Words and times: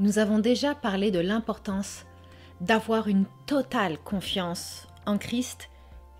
Nous 0.00 0.18
avons 0.18 0.38
déjà 0.38 0.74
parlé 0.74 1.10
de 1.10 1.18
l'importance 1.18 2.06
d'avoir 2.62 3.06
une 3.06 3.26
totale 3.44 3.98
confiance 3.98 4.88
en 5.04 5.18
Christ 5.18 5.68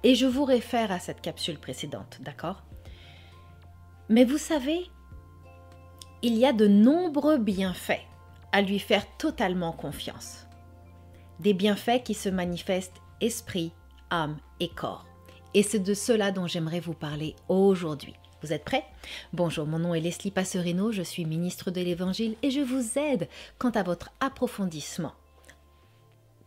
et 0.02 0.14
je 0.14 0.26
vous 0.26 0.44
réfère 0.44 0.92
à 0.92 0.98
cette 0.98 1.22
capsule 1.22 1.58
précédente, 1.58 2.18
d'accord? 2.20 2.62
Mais 4.10 4.26
vous 4.26 4.36
savez, 4.36 4.82
il 6.20 6.36
y 6.36 6.44
a 6.44 6.52
de 6.52 6.68
nombreux 6.68 7.38
bienfaits 7.38 8.04
à 8.52 8.60
lui 8.60 8.78
faire 8.78 9.06
totalement 9.16 9.72
confiance. 9.72 10.46
Des 11.38 11.54
bienfaits 11.54 12.02
qui 12.04 12.12
se 12.12 12.28
manifestent 12.28 13.00
esprit, 13.22 13.72
âme 14.10 14.36
et 14.60 14.68
corps. 14.68 15.06
Et 15.54 15.62
c'est 15.62 15.78
de 15.78 15.94
cela 15.94 16.32
dont 16.32 16.46
j'aimerais 16.46 16.80
vous 16.80 16.92
parler 16.92 17.34
aujourd'hui. 17.48 18.19
Vous 18.42 18.52
êtes 18.52 18.64
prêts? 18.64 18.84
Bonjour, 19.32 19.66
mon 19.66 19.78
nom 19.78 19.94
est 19.94 20.00
Leslie 20.00 20.30
Passerino, 20.30 20.92
je 20.92 21.02
suis 21.02 21.24
ministre 21.24 21.70
de 21.70 21.80
l'Évangile 21.80 22.36
et 22.42 22.50
je 22.50 22.60
vous 22.60 22.98
aide 22.98 23.28
quant 23.58 23.70
à 23.70 23.82
votre 23.82 24.10
approfondissement 24.20 25.12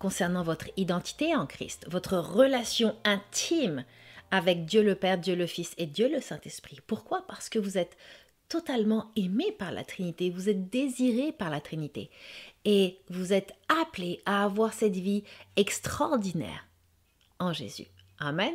concernant 0.04 0.44
votre 0.44 0.70
identité 0.76 1.34
en 1.34 1.46
Christ, 1.46 1.86
votre 1.90 2.18
relation 2.18 2.94
intime 3.06 3.86
avec 4.32 4.66
Dieu 4.66 4.84
le 4.84 4.96
Père, 4.96 5.18
Dieu 5.18 5.34
le 5.34 5.48
Fils 5.48 5.74
et 5.78 5.86
Dieu 5.86 6.12
le 6.12 6.20
Saint-Esprit. 6.20 6.80
Pourquoi? 6.86 7.26
Parce 7.26 7.48
que 7.48 7.58
vous 7.58 7.78
êtes 7.78 7.96
totalement 8.50 9.12
aimé 9.16 9.54
par 9.58 9.72
la 9.72 9.86
Trinité, 9.86 10.30
vous 10.30 10.50
êtes 10.50 10.70
désiré 10.70 11.32
par 11.32 11.50
la 11.50 11.62
Trinité 11.62 12.10
et 12.66 13.00
vous 13.10 13.32
êtes 13.32 13.54
appelé 13.70 14.22
à 14.26 14.44
avoir 14.44 14.74
cette 14.74 14.98
vie 14.98 15.24
extraordinaire 15.56 16.68
en 17.40 17.54
Jésus. 17.54 17.88
Amen. 18.20 18.54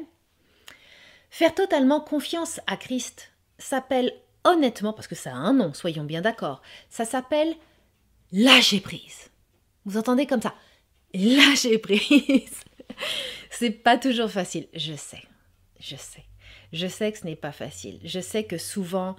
Faire 1.30 1.54
totalement 1.54 2.02
confiance 2.02 2.60
à 2.66 2.76
Christ 2.76 3.32
s'appelle 3.58 4.12
honnêtement, 4.44 4.92
parce 4.92 5.08
que 5.08 5.14
ça 5.14 5.32
a 5.32 5.36
un 5.36 5.52
nom, 5.52 5.74
soyons 5.74 6.04
bien 6.04 6.22
d'accord, 6.22 6.62
ça 6.88 7.04
s'appelle 7.04 7.54
lâcher 8.32 8.80
prise. 8.80 9.30
Vous 9.84 9.96
entendez 9.96 10.26
comme 10.26 10.42
ça 10.42 10.54
Lâcher 11.14 11.78
prise. 11.78 12.60
C'est 13.50 13.70
pas 13.70 13.98
toujours 13.98 14.30
facile, 14.30 14.68
je 14.74 14.94
sais, 14.94 15.22
je 15.80 15.96
sais. 15.96 16.24
Je 16.72 16.86
sais 16.86 17.12
que 17.12 17.18
ce 17.18 17.24
n'est 17.24 17.36
pas 17.36 17.52
facile. 17.52 17.98
Je 18.04 18.20
sais 18.20 18.44
que 18.44 18.58
souvent, 18.58 19.16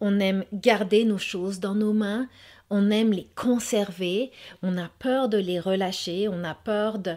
on 0.00 0.20
aime 0.20 0.44
garder 0.52 1.04
nos 1.04 1.18
choses 1.18 1.60
dans 1.60 1.74
nos 1.74 1.92
mains, 1.92 2.28
on 2.70 2.90
aime 2.90 3.12
les 3.12 3.28
conserver, 3.34 4.30
on 4.62 4.76
a 4.76 4.88
peur 4.98 5.28
de 5.28 5.38
les 5.38 5.60
relâcher, 5.60 6.28
on 6.28 6.44
a 6.44 6.54
peur 6.54 6.98
de, 6.98 7.16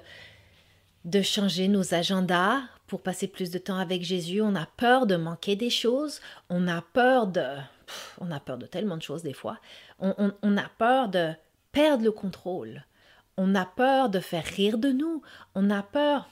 de 1.04 1.22
changer 1.22 1.68
nos 1.68 1.94
agendas 1.94 2.62
pour 2.88 3.02
passer 3.02 3.28
plus 3.28 3.52
de 3.52 3.58
temps 3.58 3.78
avec 3.78 4.04
Jésus, 4.04 4.42
on 4.42 4.56
a 4.56 4.66
peur 4.66 5.08
de 5.08 5.16
manquer 5.16 5.56
des 5.56 5.70
choses, 5.70 6.22
on 6.50 6.68
a 6.68 6.82
peur 6.82 7.28
de... 7.28 7.46
on 8.20 8.32
a 8.32 8.40
peur 8.40 8.58
de 8.58 8.66
tellement 8.66 8.98
de 8.98 9.02
choses 9.02 9.24
des 9.24 9.34
fois, 9.34 9.60
on, 10.00 10.58
a 10.58 10.70
peur 10.78 11.10
de 11.10 11.34
perdre 11.72 12.04
le 12.04 12.12
contrôle, 12.12 12.84
on 13.38 13.56
a 13.56 13.66
peur 13.66 14.10
de 14.10 14.20
faire 14.20 14.46
rire 14.46 14.78
de 14.78 14.90
nous, 14.90 15.22
on 15.56 15.70
a 15.70 15.84
peur... 15.84 16.30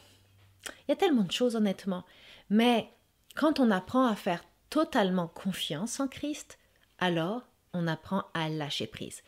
Il 0.88 0.90
y 0.90 0.94
a 0.94 0.98
tellement 0.98 1.23
de 1.23 1.32
choses 1.32 1.56
honnêtement, 1.56 2.06
mais 2.50 2.90
quand 3.36 3.60
on 3.60 3.72
apprend 3.72 4.06
à 4.06 4.16
faire 4.16 4.44
totalement 4.70 5.28
confiance 5.28 6.00
en 6.00 6.08
Christ, 6.08 6.58
alors 7.00 7.42
on 7.73 7.88
apprend 7.88 8.23
à 8.34 8.48
lâcher 8.48 8.88
prise. 8.88 9.23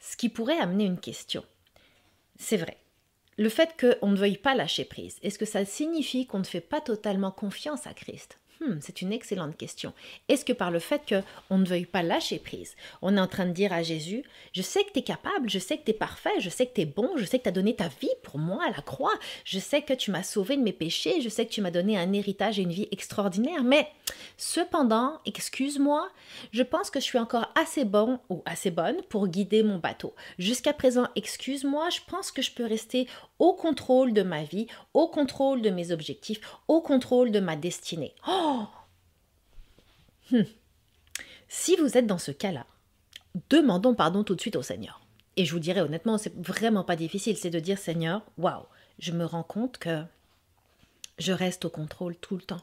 Ce 0.00 0.16
qui 0.16 0.28
pourrait 0.28 0.58
amener 0.58 0.84
une 0.84 1.00
question. 1.00 1.44
C'est 2.36 2.56
vrai. 2.56 2.78
Le 3.38 3.48
fait 3.48 3.76
qu'on 3.78 4.08
ne 4.08 4.16
veuille 4.16 4.36
pas 4.36 4.56
lâcher 4.56 4.84
prise, 4.84 5.16
est-ce 5.22 5.38
que 5.38 5.44
ça 5.44 5.64
signifie 5.64 6.26
qu'on 6.26 6.40
ne 6.40 6.44
fait 6.44 6.60
pas 6.60 6.80
totalement 6.80 7.30
confiance 7.30 7.86
à 7.86 7.94
Christ? 7.94 8.36
Hmm, 8.60 8.78
c'est 8.80 9.02
une 9.02 9.12
excellente 9.12 9.56
question. 9.56 9.92
Est-ce 10.28 10.44
que 10.44 10.52
par 10.52 10.72
le 10.72 10.80
fait 10.80 11.02
qu'on 11.48 11.58
ne 11.58 11.64
veuille 11.64 11.86
pas 11.86 12.02
lâcher 12.02 12.40
prise, 12.40 12.74
on 13.02 13.16
est 13.16 13.20
en 13.20 13.28
train 13.28 13.46
de 13.46 13.52
dire 13.52 13.72
à 13.72 13.84
Jésus, 13.84 14.24
je 14.52 14.62
sais 14.62 14.82
que 14.82 14.90
tu 14.92 14.98
es 14.98 15.02
capable, 15.02 15.48
je 15.48 15.60
sais 15.60 15.78
que 15.78 15.84
tu 15.84 15.92
es 15.92 15.94
parfait, 15.94 16.40
je 16.40 16.50
sais 16.50 16.66
que 16.66 16.74
tu 16.74 16.80
es 16.80 16.86
bon, 16.86 17.08
je 17.16 17.24
sais 17.24 17.38
que 17.38 17.44
tu 17.44 17.48
as 17.50 17.52
donné 17.52 17.76
ta 17.76 17.86
vie 17.86 18.08
pour 18.24 18.38
moi 18.38 18.64
à 18.66 18.70
la 18.70 18.82
croix, 18.82 19.14
je 19.44 19.60
sais 19.60 19.82
que 19.82 19.92
tu 19.92 20.10
m'as 20.10 20.24
sauvé 20.24 20.56
de 20.56 20.62
mes 20.62 20.72
péchés, 20.72 21.20
je 21.20 21.28
sais 21.28 21.46
que 21.46 21.52
tu 21.52 21.60
m'as 21.60 21.70
donné 21.70 21.96
un 21.96 22.12
héritage 22.12 22.58
et 22.58 22.62
une 22.62 22.72
vie 22.72 22.88
extraordinaire, 22.90 23.62
mais 23.62 23.86
cependant, 24.38 25.20
excuse-moi, 25.24 26.08
je 26.50 26.64
pense 26.64 26.90
que 26.90 26.98
je 26.98 27.04
suis 27.04 27.18
encore 27.18 27.52
assez 27.54 27.84
bon 27.84 28.18
ou 28.28 28.42
assez 28.44 28.72
bonne 28.72 29.00
pour 29.08 29.28
guider 29.28 29.62
mon 29.62 29.78
bateau. 29.78 30.14
Jusqu'à 30.40 30.72
présent, 30.72 31.06
excuse-moi, 31.14 31.90
je 31.90 32.00
pense 32.08 32.32
que 32.32 32.42
je 32.42 32.50
peux 32.50 32.66
rester 32.66 33.06
au 33.38 33.52
contrôle 33.52 34.12
de 34.12 34.22
ma 34.22 34.42
vie, 34.42 34.66
au 34.94 35.06
contrôle 35.06 35.62
de 35.62 35.70
mes 35.70 35.92
objectifs, 35.92 36.40
au 36.66 36.80
contrôle 36.80 37.30
de 37.30 37.38
ma 37.38 37.54
destinée. 37.54 38.14
Oh 38.26 38.47
Hmm. 40.30 40.42
Si 41.48 41.76
vous 41.76 41.96
êtes 41.96 42.06
dans 42.06 42.18
ce 42.18 42.30
cas-là, 42.30 42.66
demandons 43.48 43.94
pardon 43.94 44.24
tout 44.24 44.34
de 44.34 44.40
suite 44.40 44.56
au 44.56 44.62
Seigneur. 44.62 45.00
Et 45.36 45.44
je 45.44 45.52
vous 45.52 45.60
dirais 45.60 45.80
honnêtement, 45.80 46.18
c'est 46.18 46.34
vraiment 46.36 46.84
pas 46.84 46.96
difficile, 46.96 47.36
c'est 47.36 47.50
de 47.50 47.60
dire 47.60 47.78
Seigneur, 47.78 48.22
waouh, 48.36 48.66
je 48.98 49.12
me 49.12 49.24
rends 49.24 49.44
compte 49.44 49.78
que 49.78 50.02
je 51.18 51.32
reste 51.32 51.64
au 51.64 51.70
contrôle 51.70 52.16
tout 52.16 52.36
le 52.36 52.42
temps, 52.42 52.62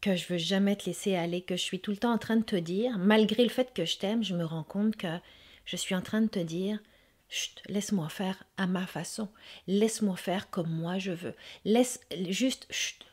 que 0.00 0.16
je 0.16 0.26
veux 0.28 0.38
jamais 0.38 0.76
te 0.76 0.86
laisser 0.86 1.14
aller, 1.14 1.40
que 1.40 1.56
je 1.56 1.62
suis 1.62 1.80
tout 1.80 1.92
le 1.92 1.96
temps 1.96 2.12
en 2.12 2.18
train 2.18 2.36
de 2.36 2.44
te 2.44 2.56
dire, 2.56 2.98
malgré 2.98 3.44
le 3.44 3.50
fait 3.50 3.72
que 3.72 3.84
je 3.84 3.98
t'aime, 3.98 4.24
je 4.24 4.34
me 4.34 4.44
rends 4.44 4.64
compte 4.64 4.96
que 4.96 5.18
je 5.64 5.76
suis 5.76 5.94
en 5.94 6.02
train 6.02 6.20
de 6.20 6.28
te 6.28 6.40
dire, 6.40 6.78
Chut, 7.28 7.62
laisse-moi 7.66 8.10
faire 8.10 8.44
à 8.58 8.66
ma 8.66 8.86
façon, 8.86 9.28
laisse-moi 9.66 10.16
faire 10.16 10.50
comme 10.50 10.68
moi 10.68 10.98
je 10.98 11.12
veux, 11.12 11.34
laisse 11.64 12.00
juste, 12.28 12.66
chut, 12.70 13.06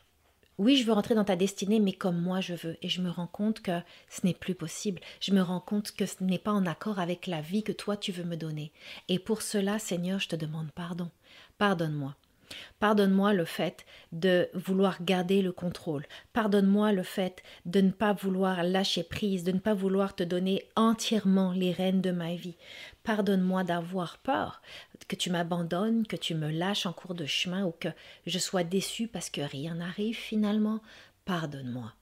oui, 0.60 0.76
je 0.76 0.86
veux 0.86 0.92
rentrer 0.92 1.16
dans 1.16 1.24
ta 1.24 1.38
destinée, 1.38 1.80
mais 1.80 1.94
comme 1.94 2.22
moi 2.22 2.42
je 2.42 2.54
veux. 2.54 2.78
Et 2.82 2.90
je 2.90 3.02
me 3.02 3.10
rends 3.10 3.28
compte 3.28 3.62
que 3.62 3.80
ce 4.10 4.26
n'est 4.26 4.34
plus 4.34 4.56
possible. 4.56 5.00
Je 5.22 5.32
me 5.32 5.42
rends 5.42 5.62
compte 5.62 5.94
que 5.94 6.06
ce 6.06 6.22
n'est 6.22 6.38
pas 6.38 6.52
en 6.52 6.66
accord 6.66 7.00
avec 7.00 7.28
la 7.28 7.40
vie 7.40 7.64
que 7.64 7.72
toi 7.72 7.96
tu 7.96 8.12
veux 8.12 8.26
me 8.26 8.36
donner. 8.36 8.74
Et 9.08 9.20
pour 9.20 9.42
cela, 9.42 9.80
Seigneur, 9.80 10.20
je 10.20 10.28
te 10.28 10.36
demande 10.36 10.70
pardon. 10.72 11.10
Pardonne-moi. 11.58 12.14
Pardonne-moi 12.80 13.34
le 13.34 13.46
fait 13.46 13.86
de 14.12 14.50
vouloir 14.54 15.04
garder 15.04 15.42
le 15.42 15.52
contrôle. 15.52 16.06
Pardonne-moi 16.34 16.92
le 16.94 17.04
fait 17.04 17.44
de 17.66 17.82
ne 17.82 17.92
pas 17.92 18.14
vouloir 18.14 18.64
lâcher 18.64 19.04
prise, 19.04 19.44
de 19.44 19.52
ne 19.52 19.60
pas 19.60 19.74
vouloir 19.74 20.16
te 20.16 20.24
donner 20.24 20.64
entièrement 20.76 21.52
les 21.52 21.72
rênes 21.72 22.02
de 22.02 22.12
ma 22.12 22.36
vie. 22.36 22.56
Pardonne-moi 23.04 23.64
d'avoir 23.64 24.18
peur, 24.20 24.62
que 25.08 25.16
tu 25.16 25.30
m'abandonnes, 25.30 26.06
que 26.06 26.16
tu 26.16 26.36
me 26.36 26.50
lâches 26.52 26.86
en 26.86 26.94
cours 26.94 27.16
de 27.16 27.26
chemin 27.26 27.66
ou 27.66 27.72
que 27.72 27.90
je 28.26 28.40
sois 28.40 28.64
déçu 28.64 29.08
parce 29.08 29.30
que 29.30 29.42
rien 29.42 29.76
n'arrive 29.76 30.16
finalement. 30.16 30.82
Pardonne-moi. 31.26 31.94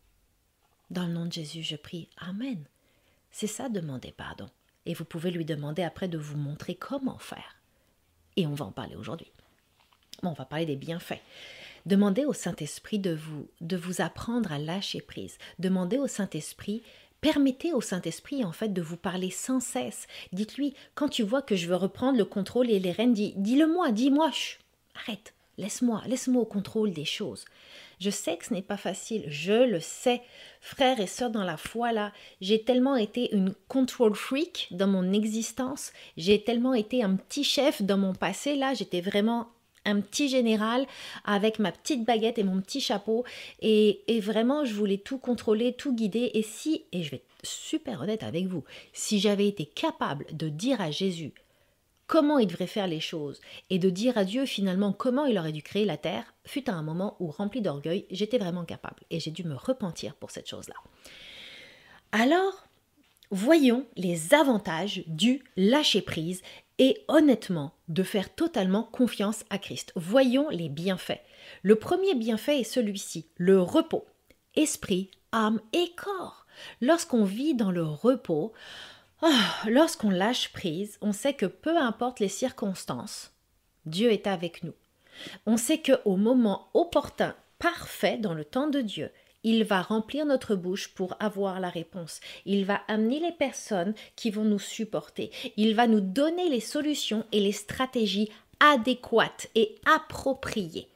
Dans 0.89 1.05
le 1.05 1.13
nom 1.13 1.25
de 1.25 1.33
Jésus, 1.33 1.63
je 1.63 1.75
prie. 1.75 2.09
Amen. 2.17 2.63
C'est 3.31 3.47
ça 3.47 3.69
demander 3.69 4.11
pardon. 4.11 4.49
Et 4.85 4.93
vous 4.93 5.05
pouvez 5.05 5.31
lui 5.31 5.45
demander 5.45 5.83
après 5.83 6.07
de 6.07 6.17
vous 6.17 6.37
montrer 6.37 6.75
comment 6.75 7.17
faire. 7.17 7.57
Et 8.37 8.47
on 8.47 8.53
va 8.53 8.65
en 8.65 8.71
parler 8.71 8.95
aujourd'hui. 8.95 9.31
Bon, 10.23 10.29
on 10.29 10.33
va 10.33 10.45
parler 10.45 10.65
des 10.65 10.75
bienfaits. 10.75 11.21
Demandez 11.85 12.25
au 12.25 12.33
Saint-Esprit 12.33 12.99
de 12.99 13.13
vous, 13.13 13.47
de 13.61 13.77
vous 13.77 14.01
apprendre 14.01 14.51
à 14.51 14.59
lâcher 14.59 14.99
prise. 14.99 15.37
Demandez 15.59 15.97
au 15.97 16.07
Saint-Esprit, 16.07 16.83
permettez 17.21 17.71
au 17.71 17.81
Saint-Esprit 17.81 18.43
en 18.43 18.51
fait 18.51 18.73
de 18.73 18.81
vous 18.81 18.97
parler 18.97 19.29
sans 19.29 19.59
cesse. 19.59 20.07
Dites-lui, 20.33 20.73
quand 20.95 21.07
tu 21.07 21.23
vois 21.23 21.41
que 21.41 21.55
je 21.55 21.67
veux 21.67 21.75
reprendre 21.75 22.17
le 22.17 22.25
contrôle 22.25 22.69
et 22.69 22.79
les 22.79 22.91
rênes, 22.91 23.13
dis, 23.13 23.33
le 23.55 23.67
moi 23.67 23.91
dis-moi, 23.91 24.31
arrête, 24.95 25.33
laisse-moi, 25.57 26.01
laisse-moi 26.07 26.41
au 26.41 26.45
contrôle 26.45 26.91
des 26.91 27.05
choses. 27.05 27.45
Je 27.99 28.09
sais 28.09 28.37
que 28.37 28.45
ce 28.45 28.53
n'est 28.53 28.61
pas 28.61 28.77
facile, 28.77 29.23
je 29.27 29.63
le 29.63 29.79
sais. 29.79 30.21
Frères 30.61 30.99
et 30.99 31.07
sœurs 31.07 31.31
dans 31.31 31.43
la 31.43 31.57
foi, 31.57 31.93
là, 31.93 32.11
j'ai 32.41 32.63
tellement 32.63 32.95
été 32.95 33.33
une 33.33 33.53
control 33.67 34.13
freak 34.13 34.67
dans 34.71 34.87
mon 34.87 35.13
existence, 35.13 35.93
j'ai 36.15 36.43
tellement 36.43 36.73
été 36.73 37.01
un 37.01 37.15
petit 37.15 37.43
chef 37.43 37.81
dans 37.81 37.97
mon 37.97 38.13
passé, 38.13 38.55
là, 38.55 38.73
j'étais 38.73 39.01
vraiment 39.01 39.47
petit 39.95 40.29
général 40.29 40.85
avec 41.25 41.59
ma 41.59 41.71
petite 41.71 42.05
baguette 42.05 42.37
et 42.37 42.43
mon 42.43 42.61
petit 42.61 42.81
chapeau. 42.81 43.23
Et, 43.61 44.03
vraiment, 44.21 44.65
je 44.65 44.73
voulais 44.73 44.97
tout 44.97 45.17
contrôler, 45.17 45.73
tout 45.73 45.93
guider. 45.93 46.31
Et 46.33 46.43
si, 46.43 46.85
et 46.91 47.03
je 47.03 47.11
vais 47.11 47.17
être 47.17 47.25
super 47.43 48.01
honnête 48.01 48.23
avec 48.23 48.47
vous, 48.47 48.63
si 48.93 49.19
j'avais 49.19 49.47
été 49.47 49.65
capable 49.65 50.25
de 50.31 50.49
dire 50.49 50.81
à 50.81 50.91
Jésus 50.91 51.33
comment 52.07 52.39
il 52.39 52.47
devrait 52.47 52.67
faire 52.67 52.87
les 52.87 53.01
choses 53.01 53.39
et 53.69 53.79
de 53.79 53.89
dire 53.89 54.17
à 54.17 54.23
Dieu 54.23 54.45
finalement 54.45 54.93
comment 54.93 55.25
il 55.25 55.37
aurait 55.37 55.51
dû 55.51 55.61
créer 55.61 55.85
la 55.85 55.97
terre, 55.97 56.33
fut 56.45 56.69
à 56.69 56.73
un 56.73 56.81
moment 56.81 57.17
où, 57.19 57.27
rempli 57.27 57.61
d'orgueil, 57.61 58.05
j'étais 58.09 58.37
vraiment 58.37 58.65
capable 58.65 59.03
et 59.09 59.19
j'ai 59.19 59.31
dû 59.31 59.43
me 59.43 59.55
repentir 59.55 60.15
pour 60.15 60.31
cette 60.31 60.49
chose-là. 60.49 60.75
Alors, 62.13 62.65
voyons 63.29 63.85
les 63.97 64.33
avantages 64.33 65.03
du 65.07 65.43
lâcher-prise 65.57 66.41
et 66.79 67.03
honnêtement 67.07 67.73
de 67.87 68.03
faire 68.03 68.33
totalement 68.33 68.83
confiance 68.83 69.43
à 69.49 69.57
Christ. 69.57 69.91
Voyons 69.95 70.49
les 70.49 70.69
bienfaits. 70.69 71.21
Le 71.63 71.75
premier 71.75 72.15
bienfait 72.15 72.59
est 72.59 72.63
celui-ci, 72.63 73.27
le 73.37 73.61
repos. 73.61 74.05
Esprit, 74.55 75.11
âme 75.31 75.59
et 75.73 75.91
corps. 75.95 76.45
Lorsqu'on 76.81 77.23
vit 77.23 77.53
dans 77.53 77.71
le 77.71 77.83
repos, 77.83 78.53
ah, 79.21 79.65
lorsqu'on 79.67 80.09
lâche 80.09 80.51
prise, 80.51 80.97
on 81.01 81.13
sait 81.13 81.33
que 81.33 81.45
peu 81.45 81.77
importe 81.77 82.19
les 82.19 82.27
circonstances, 82.27 83.31
Dieu 83.85 84.11
est 84.11 84.27
avec 84.27 84.63
nous. 84.63 84.73
On 85.45 85.57
sait 85.57 85.81
qu'au 85.81 86.17
moment 86.17 86.69
opportun, 86.73 87.35
parfait 87.57 88.17
dans 88.17 88.35
le 88.35 88.45
temps 88.45 88.67
de 88.67 88.81
Dieu, 88.81 89.11
il 89.43 89.63
va 89.63 89.81
remplir 89.81 90.25
notre 90.25 90.55
bouche 90.55 90.89
pour 90.89 91.15
avoir 91.19 91.59
la 91.59 91.69
réponse. 91.69 92.19
Il 92.45 92.65
va 92.65 92.81
amener 92.87 93.19
les 93.19 93.31
personnes 93.31 93.93
qui 94.15 94.29
vont 94.31 94.43
nous 94.43 94.59
supporter. 94.59 95.31
Il 95.55 95.75
va 95.75 95.87
nous 95.87 96.01
donner 96.01 96.49
les 96.49 96.59
solutions 96.59 97.25
et 97.31 97.39
les 97.39 97.51
stratégies 97.51 98.29
adéquates 98.59 99.47
et 99.55 99.75
appropriées. 99.85 100.87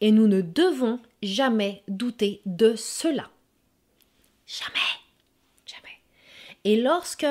Et 0.00 0.12
nous 0.12 0.26
ne 0.26 0.40
devons 0.40 0.98
jamais 1.22 1.82
douter 1.88 2.40
de 2.46 2.74
cela. 2.74 3.30
Jamais. 4.46 4.78
Jamais. 5.66 5.98
Et 6.64 6.80
lorsque 6.80 7.26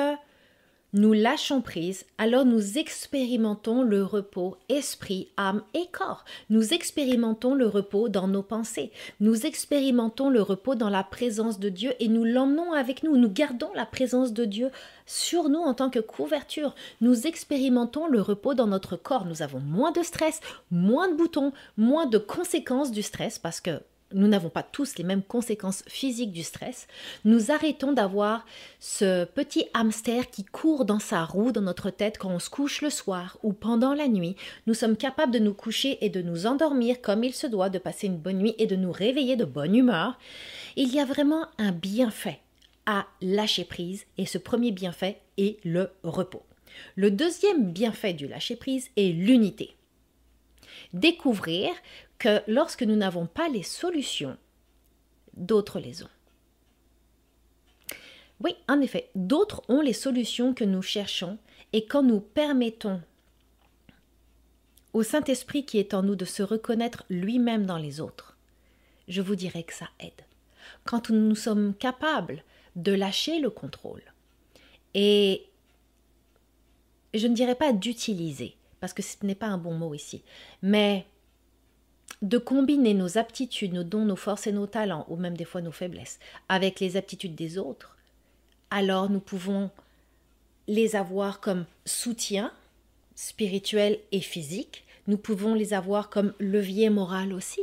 nous 0.92 1.12
lâchons 1.12 1.60
prise, 1.60 2.04
alors 2.18 2.44
nous 2.44 2.76
expérimentons 2.76 3.82
le 3.82 4.02
repos 4.02 4.56
esprit, 4.68 5.28
âme 5.36 5.62
et 5.72 5.86
corps. 5.92 6.24
Nous 6.48 6.74
expérimentons 6.74 7.54
le 7.54 7.68
repos 7.68 8.08
dans 8.08 8.26
nos 8.26 8.42
pensées. 8.42 8.90
Nous 9.20 9.46
expérimentons 9.46 10.30
le 10.30 10.42
repos 10.42 10.74
dans 10.74 10.88
la 10.90 11.04
présence 11.04 11.60
de 11.60 11.68
Dieu 11.68 11.92
et 12.00 12.08
nous 12.08 12.24
l'emmenons 12.24 12.72
avec 12.72 13.04
nous. 13.04 13.16
Nous 13.16 13.30
gardons 13.30 13.70
la 13.74 13.86
présence 13.86 14.32
de 14.32 14.44
Dieu 14.44 14.70
sur 15.06 15.48
nous 15.48 15.60
en 15.60 15.74
tant 15.74 15.90
que 15.90 16.00
couverture. 16.00 16.74
Nous 17.00 17.26
expérimentons 17.26 18.08
le 18.08 18.20
repos 18.20 18.54
dans 18.54 18.66
notre 18.66 18.96
corps. 18.96 19.26
Nous 19.26 19.42
avons 19.42 19.60
moins 19.60 19.92
de 19.92 20.02
stress, 20.02 20.40
moins 20.72 21.08
de 21.08 21.14
boutons, 21.14 21.52
moins 21.76 22.06
de 22.06 22.18
conséquences 22.18 22.90
du 22.90 23.02
stress 23.02 23.38
parce 23.38 23.60
que 23.60 23.80
nous 24.12 24.28
n'avons 24.28 24.48
pas 24.48 24.62
tous 24.62 24.96
les 24.98 25.04
mêmes 25.04 25.22
conséquences 25.22 25.82
physiques 25.86 26.32
du 26.32 26.42
stress, 26.42 26.86
nous 27.24 27.50
arrêtons 27.50 27.92
d'avoir 27.92 28.44
ce 28.78 29.24
petit 29.24 29.66
hamster 29.74 30.30
qui 30.30 30.44
court 30.44 30.84
dans 30.84 30.98
sa 30.98 31.24
roue 31.24 31.52
dans 31.52 31.60
notre 31.60 31.90
tête 31.90 32.18
quand 32.18 32.30
on 32.30 32.38
se 32.38 32.50
couche 32.50 32.82
le 32.82 32.90
soir 32.90 33.38
ou 33.42 33.52
pendant 33.52 33.94
la 33.94 34.08
nuit. 34.08 34.36
Nous 34.66 34.74
sommes 34.74 34.96
capables 34.96 35.32
de 35.32 35.38
nous 35.38 35.54
coucher 35.54 35.98
et 36.04 36.08
de 36.08 36.22
nous 36.22 36.46
endormir 36.46 37.00
comme 37.00 37.24
il 37.24 37.34
se 37.34 37.46
doit, 37.46 37.70
de 37.70 37.78
passer 37.78 38.06
une 38.06 38.18
bonne 38.18 38.38
nuit 38.38 38.54
et 38.58 38.66
de 38.66 38.76
nous 38.76 38.92
réveiller 38.92 39.36
de 39.36 39.44
bonne 39.44 39.74
humeur. 39.74 40.18
Il 40.76 40.92
y 40.92 41.00
a 41.00 41.04
vraiment 41.04 41.46
un 41.58 41.72
bienfait 41.72 42.40
à 42.86 43.06
lâcher 43.20 43.64
prise 43.64 44.04
et 44.18 44.26
ce 44.26 44.38
premier 44.38 44.72
bienfait 44.72 45.20
est 45.38 45.58
le 45.64 45.90
repos. 46.02 46.42
Le 46.96 47.10
deuxième 47.10 47.72
bienfait 47.72 48.12
du 48.12 48.26
lâcher 48.26 48.56
prise 48.56 48.88
est 48.96 49.12
l'unité. 49.12 49.76
Découvrir 50.92 51.70
que 52.18 52.42
lorsque 52.46 52.82
nous 52.82 52.96
n'avons 52.96 53.26
pas 53.26 53.48
les 53.48 53.62
solutions, 53.62 54.36
d'autres 55.34 55.80
les 55.80 56.02
ont. 56.02 56.08
Oui, 58.40 58.54
en 58.68 58.80
effet, 58.80 59.10
d'autres 59.14 59.62
ont 59.68 59.80
les 59.80 59.92
solutions 59.92 60.54
que 60.54 60.64
nous 60.64 60.82
cherchons 60.82 61.38
et 61.72 61.86
quand 61.86 62.02
nous 62.02 62.20
permettons 62.20 63.00
au 64.92 65.02
Saint-Esprit 65.02 65.64
qui 65.64 65.78
est 65.78 65.94
en 65.94 66.02
nous 66.02 66.16
de 66.16 66.24
se 66.24 66.42
reconnaître 66.42 67.04
lui-même 67.10 67.66
dans 67.66 67.76
les 67.76 68.00
autres, 68.00 68.36
je 69.08 69.22
vous 69.22 69.36
dirais 69.36 69.62
que 69.62 69.74
ça 69.74 69.88
aide. 70.00 70.24
Quand 70.84 71.10
nous 71.10 71.34
sommes 71.34 71.74
capables 71.74 72.42
de 72.76 72.92
lâcher 72.92 73.40
le 73.40 73.50
contrôle 73.50 74.02
et 74.94 75.46
je 77.14 77.26
ne 77.26 77.34
dirais 77.34 77.54
pas 77.54 77.72
d'utiliser, 77.72 78.56
parce 78.80 78.92
que 78.92 79.02
ce 79.02 79.16
n'est 79.22 79.34
pas 79.34 79.46
un 79.46 79.58
bon 79.58 79.74
mot 79.74 79.94
ici, 79.94 80.22
mais 80.62 81.06
de 82.22 82.38
combiner 82.38 82.94
nos 82.94 83.18
aptitudes, 83.18 83.72
nos 83.72 83.84
dons, 83.84 84.04
nos 84.04 84.16
forces 84.16 84.46
et 84.46 84.52
nos 84.52 84.66
talents, 84.66 85.06
ou 85.08 85.16
même 85.16 85.36
des 85.36 85.44
fois 85.44 85.60
nos 85.60 85.72
faiblesses, 85.72 86.18
avec 86.48 86.80
les 86.80 86.96
aptitudes 86.96 87.34
des 87.34 87.58
autres, 87.58 87.96
alors 88.70 89.10
nous 89.10 89.20
pouvons 89.20 89.70
les 90.68 90.96
avoir 90.96 91.40
comme 91.40 91.66
soutien 91.84 92.52
spirituel 93.14 93.98
et 94.12 94.20
physique, 94.20 94.84
nous 95.06 95.18
pouvons 95.18 95.54
les 95.54 95.74
avoir 95.74 96.08
comme 96.08 96.32
levier 96.38 96.88
moral 96.88 97.32
aussi. 97.32 97.60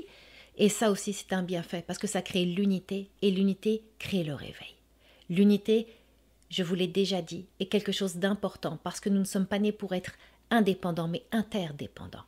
Et 0.58 0.69
ça 0.69 0.92
aussi, 0.92 1.14
c'est 1.14 1.34
un 1.34 1.44
bienfait, 1.44 1.84
parce 1.86 2.00
que 2.00 2.08
ça 2.08 2.22
crée 2.22 2.46
l'unité, 2.46 3.10
et 3.22 3.31
l'unité 3.31 3.84
crée 4.00 4.24
le 4.24 4.34
réveil. 4.34 4.75
L'unité, 5.30 5.88
je 6.50 6.64
vous 6.64 6.75
l'ai 6.75 6.88
déjà 6.88 7.22
dit, 7.22 7.46
est 7.60 7.68
quelque 7.68 7.92
chose 7.92 8.18
d'important, 8.18 8.80
parce 8.84 9.00
que 9.00 9.10
nous 9.10 9.19
ne 9.19 9.25
sommes 9.25 9.46
pas 9.46 9.60
nés 9.60 9.72
pour 9.72 9.94
être 9.94 10.14
indépendants, 10.52 11.08
mais 11.08 11.24
interdépendants 11.32 12.26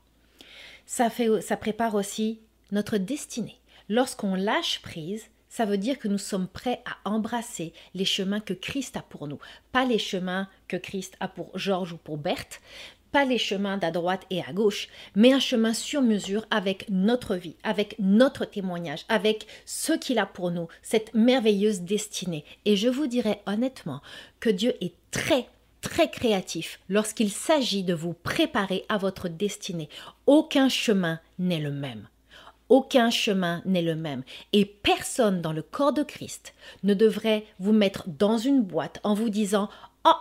ça, 0.89 1.09
ça 1.41 1.55
prépare 1.55 1.93
aussi 1.93 2.39
notre 2.71 2.97
destinée. 2.97 3.59
Lorsqu'on 3.89 4.33
lâche 4.33 4.81
prise, 4.81 5.23
ça 5.47 5.65
veut 5.65 5.77
dire 5.77 5.99
que 5.99 6.07
nous 6.07 6.17
sommes 6.17 6.47
prêts 6.47 6.81
à 6.83 7.09
embrasser 7.09 7.73
les 7.93 8.05
chemins 8.05 8.39
que 8.39 8.55
Christ 8.55 8.97
a 8.97 9.03
pour 9.03 9.27
nous. 9.27 9.37
Pas 9.71 9.85
les 9.85 9.99
chemins 9.99 10.47
que 10.67 10.77
Christ 10.77 11.15
a 11.19 11.27
pour 11.27 11.55
Georges 11.55 11.93
ou 11.93 11.97
pour 11.97 12.17
Berthe, 12.17 12.59
pas 13.11 13.23
les 13.23 13.37
chemins 13.37 13.77
d'à 13.77 13.91
droite 13.91 14.25
et 14.31 14.41
à 14.41 14.51
gauche, 14.51 14.87
mais 15.15 15.31
un 15.31 15.39
chemin 15.39 15.75
sur 15.75 16.01
mesure 16.01 16.47
avec 16.49 16.87
notre 16.89 17.35
vie, 17.35 17.55
avec 17.61 17.95
notre 17.99 18.45
témoignage, 18.45 19.05
avec 19.09 19.45
ce 19.65 19.93
qu'il 19.93 20.17
a 20.17 20.25
pour 20.25 20.49
nous, 20.49 20.69
cette 20.81 21.13
merveilleuse 21.13 21.81
destinée. 21.81 22.45
Et 22.65 22.75
je 22.75 22.89
vous 22.89 23.05
dirais 23.05 23.43
honnêtement 23.45 24.01
que 24.39 24.49
Dieu 24.49 24.73
est 24.81 24.95
très 25.11 25.47
très 25.81 26.09
créatif 26.09 26.79
lorsqu'il 26.89 27.31
s'agit 27.31 27.83
de 27.83 27.93
vous 27.93 28.13
préparer 28.13 28.85
à 28.89 28.97
votre 28.97 29.27
destinée. 29.29 29.89
Aucun 30.25 30.69
chemin 30.69 31.19
n'est 31.37 31.59
le 31.59 31.71
même. 31.71 32.07
Aucun 32.69 33.09
chemin 33.09 33.61
n'est 33.65 33.81
le 33.81 33.95
même. 33.95 34.23
Et 34.53 34.65
personne 34.65 35.41
dans 35.41 35.53
le 35.53 35.63
corps 35.63 35.93
de 35.93 36.03
Christ 36.03 36.53
ne 36.83 36.93
devrait 36.93 37.45
vous 37.59 37.73
mettre 37.73 38.07
dans 38.07 38.37
une 38.37 38.61
boîte 38.61 38.99
en 39.03 39.15
vous 39.15 39.29
disant 39.29 39.69
Oh, 40.05 40.11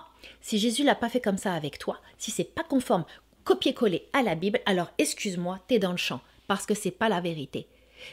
si 0.41 0.59
Jésus 0.59 0.83
l'a 0.83 0.95
pas 0.95 1.11
fait 1.11 1.21
comme 1.21 1.37
ça 1.37 1.53
avec 1.53 1.79
toi, 1.79 1.99
si 2.17 2.31
c'est 2.31 2.45
pas 2.45 2.65
conforme, 2.65 3.05
copier-coller 3.45 4.09
à 4.13 4.23
la 4.23 4.35
Bible, 4.35 4.61
alors 4.67 4.91
excuse-moi, 4.99 5.61
t'es 5.69 5.79
dans 5.79 5.93
le 5.93 5.99
champ, 5.99 6.21
parce 6.47 6.67
que 6.67 6.75
c'est 6.75 6.91
pas 6.91 7.09
la 7.09 7.21
vérité. 7.21 7.67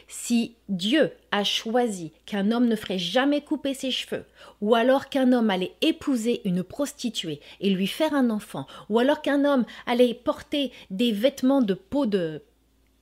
Si 0.08 0.54
Dieu 0.68 1.12
a 1.32 1.44
choisi 1.44 2.12
qu'un 2.24 2.50
homme 2.50 2.66
ne 2.66 2.76
ferait 2.76 2.98
jamais 2.98 3.40
couper 3.40 3.74
ses 3.74 3.90
cheveux, 3.90 4.24
ou 4.60 4.74
alors 4.74 5.08
qu'un 5.08 5.32
homme 5.32 5.50
allait 5.50 5.74
épouser 5.80 6.40
une 6.44 6.62
prostituée 6.62 7.40
et 7.60 7.70
lui 7.70 7.86
faire 7.86 8.14
un 8.14 8.30
enfant, 8.30 8.66
ou 8.88 8.98
alors 8.98 9.22
qu'un 9.22 9.44
homme 9.44 9.64
allait 9.86 10.14
porter 10.14 10.72
des 10.90 11.12
vêtements 11.12 11.62
de 11.62 11.74
peau 11.74 12.06
de 12.06 12.42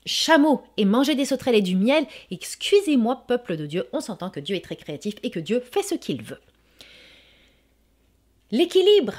chameau 0.07 0.63
et 0.77 0.85
manger 0.85 1.15
des 1.15 1.25
sauterelles 1.25 1.55
et 1.57 1.63
du 1.63 1.77
miel, 1.77 2.07
excusez-moi, 2.31 3.25
peuple 3.27 3.57
de 3.57 3.67
Dieu, 3.67 3.87
on 3.93 4.01
s'entend 4.01 4.31
que 4.31 4.41
Dieu 4.41 4.57
est 4.57 4.65
très 4.65 4.77
créatif 4.77 5.15
et 5.23 5.31
que 5.31 5.41
Dieu 5.41 5.61
fait 5.61 5.83
ce 5.83 5.95
qu'il 5.95 6.23
veut. 6.23 6.41
L'équilibre. 8.51 9.15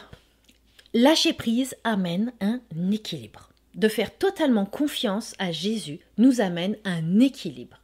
Lâcher 0.93 1.33
prise 1.33 1.75
amène 1.83 2.31
un 2.39 2.61
équilibre 2.91 3.49
de 3.75 3.87
faire 3.87 4.17
totalement 4.17 4.65
confiance 4.65 5.35
à 5.37 5.51
Jésus 5.51 5.99
nous 6.17 6.41
amène 6.41 6.77
un 6.85 7.19
équilibre. 7.19 7.77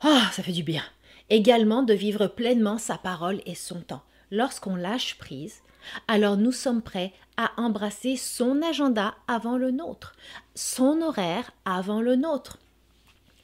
Ah, 0.00 0.30
ça 0.32 0.42
fait 0.42 0.52
du 0.52 0.62
bien. 0.62 0.84
Également 1.28 1.82
de 1.82 1.92
vivre 1.92 2.26
pleinement 2.26 2.78
sa 2.78 2.96
parole 2.96 3.42
et 3.44 3.54
son 3.54 3.80
temps. 3.80 4.02
Lorsqu'on 4.30 4.76
lâche 4.76 5.18
prise, 5.18 5.62
alors 6.06 6.36
nous 6.36 6.52
sommes 6.52 6.82
prêts 6.82 7.12
à 7.36 7.52
embrasser 7.56 8.16
son 8.16 8.62
agenda 8.62 9.14
avant 9.26 9.56
le 9.56 9.70
nôtre, 9.70 10.14
son 10.54 11.02
horaire 11.02 11.50
avant 11.64 12.00
le 12.00 12.16
nôtre. 12.16 12.58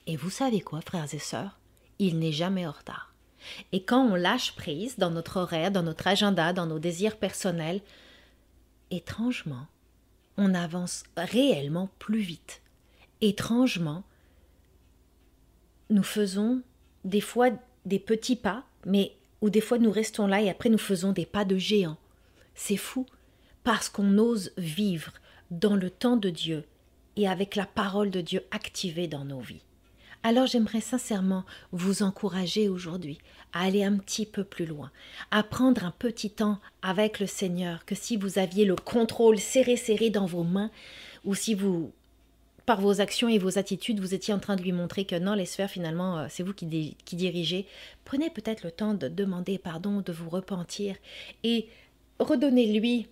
Et 0.07 0.17
vous 0.17 0.31
savez 0.31 0.61
quoi, 0.61 0.81
frères 0.81 1.13
et 1.13 1.19
sœurs? 1.19 1.59
Il 1.99 2.19
n'est 2.19 2.33
jamais 2.33 2.67
en 2.67 2.73
retard. 2.73 3.13
Et 3.73 3.85
quand 3.85 4.03
on 4.03 4.15
lâche 4.15 4.55
prise 4.55 4.99
dans 4.99 5.11
notre 5.11 5.39
horaire, 5.39 5.71
dans 5.71 5.83
notre 5.83 6.07
agenda, 6.07 6.53
dans 6.53 6.67
nos 6.67 6.79
désirs 6.79 7.17
personnels, 7.17 7.81
étrangement, 8.91 9.67
on 10.37 10.55
avance 10.55 11.05
réellement 11.17 11.91
plus 11.99 12.21
vite. 12.21 12.63
Étrangement, 13.21 14.05
nous 15.91 16.03
faisons 16.03 16.63
des 17.05 17.21
fois 17.21 17.51
des 17.85 17.99
petits 17.99 18.37
pas, 18.37 18.65
mais 18.87 19.13
ou 19.41 19.51
des 19.51 19.61
fois 19.61 19.79
nous 19.79 19.91
restons 19.91 20.27
là 20.27 20.41
et 20.41 20.51
après 20.51 20.71
nous 20.71 20.79
faisons 20.79 21.13
des 21.13 21.27
pas 21.27 21.45
de 21.45 21.57
géant. 21.57 21.99
C'est 22.55 22.77
fou, 22.77 23.07
parce 23.63 23.89
qu'on 23.89 24.19
ose 24.19 24.53
vivre 24.57 25.13
dans 25.51 25.77
le 25.77 25.91
temps 25.91 26.17
de 26.17 26.31
Dieu 26.31 26.65
et 27.17 27.29
avec 27.29 27.57
la 27.57 27.67
parole 27.67 28.11
de 28.11 28.21
Dieu 28.21 28.43
activée 28.51 29.09
dans 29.09 29.25
nos 29.25 29.41
vies. 29.41 29.63
Alors 30.27 30.47
j'aimerais 30.47 30.81
sincèrement 30.81 31.45
vous 31.71 32.03
encourager 32.03 32.71
aujourd'hui 32.71 33.19
à 33.53 33.65
aller 33.65 33.85
un 33.85 33.99
petit 33.99 34.25
peu 34.25 34.43
plus 34.43 34.65
loin, 34.65 34.91
à 35.31 35.43
prendre 35.43 35.85
un 35.85 35.91
petit 35.91 36.31
temps 36.31 36.59
avec 36.81 37.21
le 37.21 37.27
Seigneur, 37.27 37.85
que 37.85 37.95
si 37.95 38.17
vous 38.17 38.39
aviez 38.39 38.65
le 38.65 38.75
contrôle 38.75 39.39
serré 39.39 39.77
serré 39.77 40.09
dans 40.09 40.25
vos 40.25 40.43
mains, 40.43 40.71
ou 41.27 41.35
si 41.35 41.55
vous, 41.55 41.93
par 42.65 42.81
vos 42.81 43.03
actions 43.03 43.29
et 43.29 43.37
vos 43.37 43.59
attitudes, 43.59 44.01
vous 44.01 44.15
étiez 44.15 44.33
en 44.33 44.39
train 44.39 44.57
de 44.57 44.63
lui 44.63 44.73
montrer 44.73 45.05
que 45.05 45.15
non, 45.15 45.35
laisse 45.35 45.55
faire 45.55 45.71
finalement, 45.71 46.19
euh, 46.19 46.27
c'est 46.31 46.43
vous 46.43 46.55
qui, 46.55 46.97
qui 47.05 47.17
dirigez, 47.17 47.67
prenez 48.07 48.31
peut-être 48.31 48.65
le 48.65 48.71
temps 48.71 48.95
de 48.95 49.09
demander 49.09 49.59
pardon, 49.59 50.01
de 50.01 50.13
vous 50.13 50.31
repentir, 50.31 50.97
et 51.43 51.69
redonnez-lui 52.19 53.09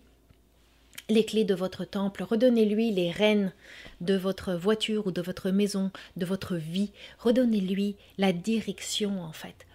les 1.13 1.25
clés 1.25 1.45
de 1.45 1.55
votre 1.55 1.85
temple, 1.85 2.23
redonnez-lui 2.23 2.91
les 2.91 3.11
rênes 3.11 3.53
de 4.01 4.17
votre 4.17 4.55
voiture 4.55 5.07
ou 5.07 5.13
de 5.13 5.23
votre 5.23 5.51
maison, 5.51 5.91
de 6.17 6.27
votre 6.27 6.57
vie, 6.57 6.91
redonnez-lui 7.19 7.97
la 8.19 8.33
direction 8.33 9.23
en 9.23 9.33
fait, 9.33 9.67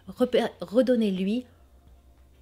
redonnez-lui 0.62 1.46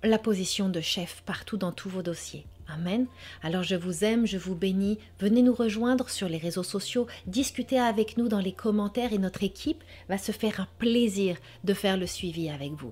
la 0.04 0.18
position 0.18 0.70
de 0.70 0.82
chef 0.82 1.24
partout 1.26 1.58
dans 1.58 1.72
tous 1.72 1.90
vos 1.90 2.02
dossiers. 2.02 2.46
Amen. 2.68 3.06
Alors 3.44 3.64
je 3.64 3.76
vous 3.76 4.04
aime, 4.04 4.26
je 4.26 4.38
vous 4.38 4.56
bénis. 4.56 4.98
Venez 5.20 5.44
nous 5.44 5.54
rejoindre 5.54 6.10
sur 6.10 6.28
les 6.28 6.38
réseaux 6.38 6.64
sociaux, 6.64 7.06
discutez 7.28 7.80
avec 7.80 8.18
nous 8.18 8.28
dans 8.28 8.40
les 8.40 8.54
commentaires 8.54 9.14
et 9.14 9.20
notre 9.20 9.44
équipe 9.44 9.84
va 10.10 10.18
se 10.18 10.32
faire 10.32 10.60
un 10.60 10.68
plaisir 10.80 11.38
de 11.64 11.74
faire 11.74 11.98
le 11.98 12.08
suivi 12.08 12.50
avec 12.50 12.72
vous. 12.72 12.92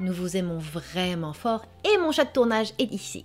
Nous 0.00 0.12
vous 0.12 0.36
aimons 0.36 0.58
vraiment 0.58 1.32
fort 1.32 1.64
et 1.84 1.98
mon 1.98 2.12
chat 2.12 2.24
de 2.24 2.32
tournage 2.32 2.72
est 2.78 2.92
ici. 2.92 3.24